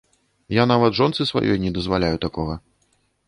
[0.55, 2.59] Я нават жонцы сваёй не дазваляю такога.